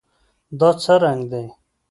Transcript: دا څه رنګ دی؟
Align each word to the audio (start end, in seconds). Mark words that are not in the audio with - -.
دا 0.59 0.69
څه 0.81 0.93
رنګ 1.03 1.21
دی؟ 1.31 1.45